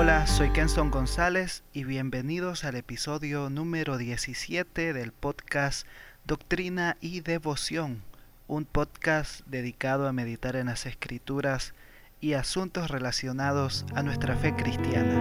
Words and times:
Hola, 0.00 0.28
soy 0.28 0.50
Kenson 0.50 0.92
González 0.92 1.64
y 1.72 1.82
bienvenidos 1.82 2.62
al 2.62 2.76
episodio 2.76 3.50
número 3.50 3.98
17 3.98 4.92
del 4.92 5.10
podcast 5.10 5.88
Doctrina 6.24 6.96
y 7.00 7.18
Devoción, 7.18 8.04
un 8.46 8.64
podcast 8.64 9.40
dedicado 9.46 10.06
a 10.06 10.12
meditar 10.12 10.54
en 10.54 10.66
las 10.66 10.86
escrituras 10.86 11.74
y 12.20 12.34
asuntos 12.34 12.92
relacionados 12.92 13.84
a 13.92 14.04
nuestra 14.04 14.36
fe 14.36 14.54
cristiana. 14.54 15.20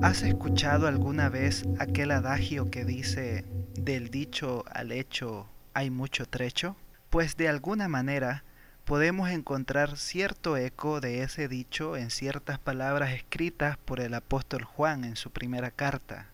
¿Has 0.00 0.22
escuchado 0.22 0.86
alguna 0.86 1.28
vez 1.28 1.64
aquel 1.80 2.12
adagio 2.12 2.70
que 2.70 2.84
dice, 2.84 3.44
del 3.84 4.08
dicho 4.08 4.64
al 4.70 4.92
hecho 4.92 5.46
hay 5.74 5.90
mucho 5.90 6.24
trecho? 6.24 6.74
Pues 7.10 7.36
de 7.36 7.48
alguna 7.48 7.86
manera 7.86 8.42
podemos 8.86 9.28
encontrar 9.28 9.98
cierto 9.98 10.56
eco 10.56 11.02
de 11.02 11.22
ese 11.22 11.48
dicho 11.48 11.96
en 11.96 12.10
ciertas 12.10 12.58
palabras 12.58 13.12
escritas 13.12 13.76
por 13.76 14.00
el 14.00 14.14
apóstol 14.14 14.64
Juan 14.64 15.04
en 15.04 15.16
su 15.16 15.30
primera 15.30 15.70
carta. 15.70 16.28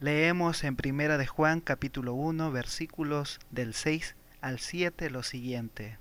Leemos 0.00 0.62
en 0.62 0.76
Primera 0.76 1.16
de 1.16 1.26
Juan 1.26 1.60
capítulo 1.60 2.12
1 2.12 2.52
versículos 2.52 3.40
del 3.50 3.72
6 3.72 4.14
al 4.42 4.58
7 4.58 5.08
lo 5.08 5.22
siguiente. 5.22 5.96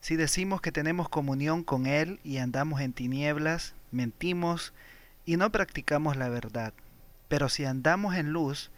Si 0.00 0.16
decimos 0.16 0.62
que 0.62 0.72
tenemos 0.72 1.10
comunión 1.10 1.62
con 1.62 1.86
Él 1.86 2.20
y 2.24 2.38
andamos 2.38 2.80
en 2.80 2.94
tinieblas, 2.94 3.74
mentimos 3.90 4.72
y 5.26 5.36
no 5.36 5.52
practicamos 5.52 6.16
la 6.16 6.30
verdad. 6.30 6.72
Pero 7.28 7.50
si 7.50 7.66
andamos 7.66 8.14
en 8.14 8.32
luz, 8.32 8.70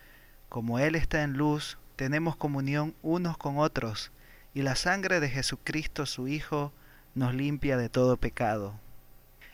como 0.51 0.81
Él 0.81 0.97
está 0.97 1.23
en 1.23 1.35
luz, 1.35 1.79
tenemos 1.95 2.35
comunión 2.35 2.95
unos 3.03 3.39
con 3.39 3.57
otros, 3.57 4.11
y 4.53 4.63
la 4.63 4.75
sangre 4.75 5.21
de 5.21 5.31
Jesucristo 5.31 6.07
su 6.07 6.27
Hijo 6.27 6.73
nos 7.15 7.35
limpia 7.35 7.77
de 7.77 7.89
todo 7.89 8.17
pecado. 8.17 8.75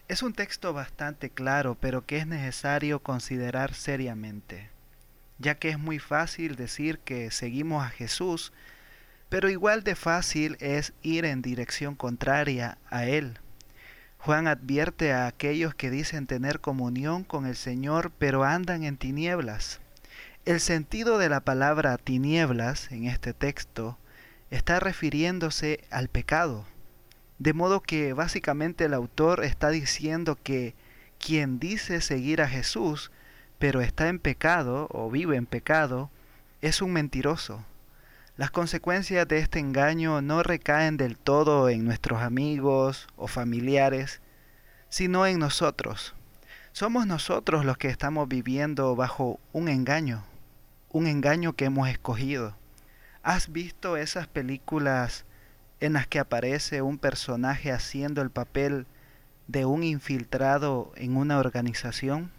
Es 0.08 0.22
un 0.22 0.33
texto 0.33 0.72
bastante 0.72 1.28
claro, 1.28 1.77
pero 1.78 2.06
que 2.06 2.17
es 2.17 2.27
necesario 2.27 3.00
considerar 3.00 3.74
seriamente, 3.74 4.70
ya 5.39 5.56
que 5.56 5.69
es 5.69 5.78
muy 5.78 5.98
fácil 5.98 6.56
decir 6.56 6.98
que 7.00 7.30
seguimos 7.30 7.84
a 7.84 7.91
Jesús, 7.91 8.55
pero 9.28 9.50
igual 9.50 9.84
de 9.84 9.97
fácil 9.97 10.56
es 10.61 10.94
ir 11.02 11.27
en 11.27 11.42
dirección 11.42 11.94
contraria 11.94 12.78
a 12.89 13.05
Él. 13.05 13.39
Juan 14.17 14.48
advierte 14.48 15.12
a 15.12 15.27
aquellos 15.27 15.74
que 15.74 15.91
dicen 15.91 16.27
tener 16.27 16.61
comunión 16.61 17.22
con 17.22 17.44
el 17.44 17.55
Señor 17.55 18.12
pero 18.19 18.44
andan 18.44 18.83
en 18.83 18.97
tinieblas. 18.97 19.80
El 20.47 20.61
sentido 20.61 21.19
de 21.19 21.28
la 21.28 21.41
palabra 21.41 21.98
tinieblas 21.98 22.92
en 22.92 23.06
este 23.06 23.34
texto 23.34 23.98
está 24.52 24.78
refiriéndose 24.78 25.83
al 25.91 26.06
pecado. 26.06 26.64
De 27.41 27.52
modo 27.52 27.80
que 27.80 28.12
básicamente 28.12 28.84
el 28.84 28.94
autor 28.94 29.42
está 29.42 29.70
diciendo 29.70 30.39
que 30.41 30.77
quien 31.19 31.58
dice 31.58 32.00
seguir 32.00 32.41
a 32.41 32.48
Jesús 32.48 33.11
pero 33.58 33.80
está 33.80 34.06
en 34.06 34.20
pecado 34.20 34.86
o 34.92 35.11
vive 35.11 35.34
en 35.34 35.47
pecado 35.47 36.12
es 36.61 36.80
un 36.80 36.92
mentiroso. 36.92 37.64
Las 38.36 38.52
consecuencias 38.52 39.27
de 39.27 39.39
este 39.39 39.58
engaño 39.58 40.22
no 40.22 40.44
recaen 40.44 40.97
del 40.97 41.19
todo 41.19 41.68
en 41.68 41.85
nuestros 41.85 42.23
amigos 42.23 43.08
o 43.17 43.27
familiares, 43.27 44.20
sino 44.90 45.27
en 45.27 45.40
nosotros. 45.40 46.14
Somos 46.70 47.05
nosotros 47.05 47.64
los 47.64 47.79
que 47.79 47.89
estamos 47.89 48.29
viviendo 48.29 48.95
bajo 48.95 49.40
un 49.52 49.68
engaño, 49.68 50.23
un 50.96 51.07
engaño 51.07 51.52
que 51.52 51.67
hemos 51.67 51.90
escogido. 51.90 52.57
¿Has 53.23 53.52
visto 53.52 53.98
esas 53.98 54.29
películas 54.29 55.27
en 55.79 55.92
las 55.92 56.07
que 56.07 56.18
aparece 56.18 56.80
un 56.80 56.96
personaje 56.96 57.70
haciendo 57.70 58.23
el 58.23 58.30
papel 58.30 58.86
de 59.46 59.67
un 59.67 59.83
infiltrado 59.83 60.95
en 60.96 61.18
una 61.18 61.39
organización? 61.39 62.33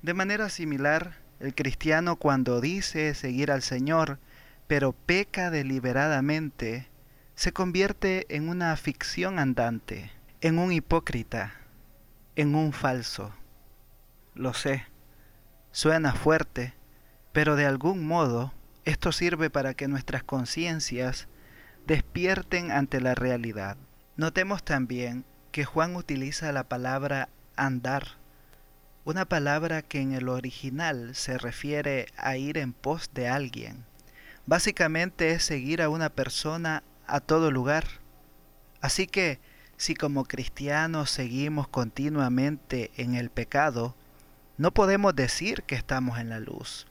De 0.00 0.14
manera 0.14 0.48
similar, 0.48 1.16
el 1.40 1.52
cristiano 1.52 2.14
cuando 2.14 2.60
dice 2.60 3.16
seguir 3.16 3.50
al 3.50 3.62
Señor, 3.62 4.20
pero 4.68 4.92
peca 4.92 5.50
deliberadamente, 5.50 6.86
se 7.34 7.50
convierte 7.52 8.26
en 8.28 8.48
una 8.48 8.76
ficción 8.76 9.40
andante, 9.40 10.12
en 10.40 10.56
un 10.60 10.70
hipócrita, 10.70 11.54
en 12.36 12.54
un 12.54 12.72
falso. 12.72 13.34
Lo 14.36 14.54
sé, 14.54 14.84
suena 15.72 16.12
fuerte, 16.12 16.74
pero 17.32 17.56
de 17.56 17.66
algún 17.66 18.06
modo 18.06 18.52
esto 18.84 19.12
sirve 19.12 19.50
para 19.50 19.74
que 19.74 19.88
nuestras 19.88 20.22
conciencias 20.22 21.28
despierten 21.86 22.70
ante 22.70 23.00
la 23.00 23.14
realidad. 23.14 23.76
Notemos 24.16 24.62
también 24.64 25.24
que 25.52 25.64
Juan 25.64 25.96
utiliza 25.96 26.52
la 26.52 26.64
palabra 26.64 27.28
andar, 27.56 28.18
una 29.04 29.24
palabra 29.24 29.82
que 29.82 30.00
en 30.00 30.12
el 30.12 30.28
original 30.28 31.14
se 31.14 31.38
refiere 31.38 32.06
a 32.16 32.36
ir 32.36 32.58
en 32.58 32.72
pos 32.72 33.10
de 33.14 33.28
alguien 33.28 33.84
básicamente 34.50 35.30
es 35.30 35.44
seguir 35.44 35.80
a 35.80 35.88
una 35.88 36.08
persona 36.08 36.82
a 37.06 37.20
todo 37.20 37.52
lugar. 37.52 37.84
Así 38.80 39.06
que 39.06 39.38
si 39.76 39.94
como 39.94 40.24
cristianos 40.24 41.10
seguimos 41.10 41.68
continuamente 41.68 42.90
en 42.96 43.14
el 43.14 43.30
pecado, 43.30 43.94
no 44.58 44.72
podemos 44.72 45.14
decir 45.14 45.62
que 45.62 45.76
estamos 45.76 46.18
en 46.18 46.30
la 46.30 46.40
luz. 46.40 46.88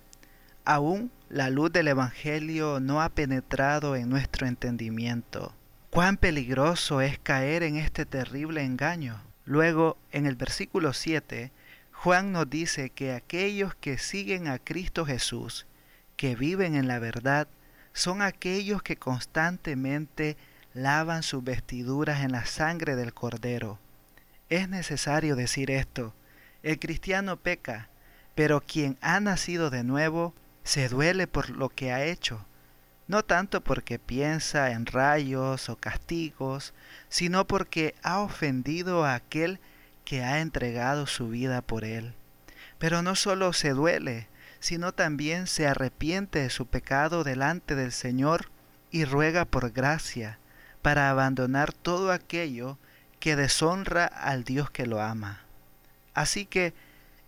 Aún 0.72 1.12
la 1.30 1.50
luz 1.50 1.72
del 1.72 1.88
Evangelio 1.88 2.80
no 2.80 3.02
ha 3.02 3.10
penetrado 3.10 3.96
en 3.96 4.08
nuestro 4.08 4.46
entendimiento. 4.46 5.56
Cuán 5.90 6.16
peligroso 6.16 7.02
es 7.02 7.18
caer 7.18 7.64
en 7.64 7.76
este 7.76 8.06
terrible 8.06 8.64
engaño. 8.64 9.20
Luego, 9.46 9.98
en 10.12 10.28
el 10.28 10.36
versículo 10.36 10.94
7, 10.94 11.52
Juan 11.92 12.32
nos 12.32 12.52
dice 12.52 12.92
que 12.92 13.14
aquellos 13.14 13.74
que 13.74 13.98
siguen 13.98 14.48
a 14.48 14.60
Cristo 14.60 15.08
Jesús 15.08 15.66
que 16.16 16.36
viven 16.36 16.76
en 16.76 16.88
la 16.88 17.00
verdad 17.00 17.48
son 17.92 18.22
aquellos 18.22 18.84
que 18.84 18.96
constantemente 18.96 20.38
lavan 20.76 21.24
sus 21.24 21.44
vestiduras 21.44 22.24
en 22.24 22.32
la 22.32 22.46
sangre 22.46 22.96
del 22.96 23.16
Cordero. 23.16 23.80
Es 24.50 24.70
necesario 24.70 25.36
decir 25.36 25.72
esto. 25.72 26.14
El 26.62 26.78
cristiano 26.78 27.38
peca, 27.38 27.90
pero 28.36 28.62
quien 28.62 29.00
ha 29.02 29.20
nacido 29.20 29.72
de 29.72 29.84
nuevo 29.84 30.36
se 30.70 30.88
duele 30.88 31.26
por 31.26 31.50
lo 31.50 31.70
que 31.70 31.92
ha 31.92 32.06
hecho, 32.06 32.46
no 33.08 33.26
tanto 33.26 33.62
porque 33.62 33.98
piensa 33.98 34.70
en 34.70 34.86
rayos 34.86 35.68
o 35.68 35.78
castigos, 35.78 36.76
sino 37.08 37.48
porque 37.48 37.96
ha 38.04 38.20
ofendido 38.20 39.04
a 39.04 39.16
aquel 39.16 39.60
que 40.06 40.24
ha 40.24 40.42
entregado 40.42 41.08
su 41.08 41.28
vida 41.28 41.64
por 41.64 41.86
él. 41.86 42.14
Pero 42.78 43.02
no 43.02 43.16
solo 43.16 43.52
se 43.52 43.72
duele, 43.72 44.28
sino 44.60 44.92
también 44.92 45.48
se 45.48 45.66
arrepiente 45.66 46.38
de 46.38 46.52
su 46.52 46.68
pecado 46.68 47.24
delante 47.24 47.74
del 47.74 47.92
Señor 47.92 48.52
y 48.92 49.06
ruega 49.06 49.46
por 49.46 49.72
gracia 49.72 50.38
para 50.84 51.10
abandonar 51.10 51.74
todo 51.74 52.12
aquello 52.12 52.78
que 53.20 53.36
deshonra 53.36 54.06
al 54.06 54.44
Dios 54.44 54.70
que 54.70 54.86
lo 54.86 55.02
ama. 55.02 55.42
Así 56.14 56.46
que 56.46 56.76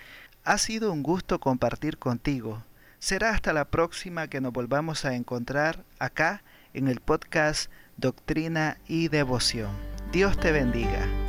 Ha 0.44 0.58
sido 0.58 0.92
un 0.92 1.04
gusto 1.04 1.40
compartir 1.40 2.00
contigo. 2.00 2.64
Será 3.00 3.32
hasta 3.32 3.54
la 3.54 3.66
próxima 3.66 4.28
que 4.28 4.42
nos 4.42 4.54
volvamos 4.54 5.06
a 5.06 5.16
encontrar 5.16 5.84
acá 6.00 6.44
en 6.74 6.88
el 6.88 7.00
podcast 7.00 7.72
Doctrina 7.98 8.78
y 8.88 9.08
Devoción. 9.08 9.72
Dios 10.12 10.40
te 10.40 10.52
bendiga. 10.52 11.27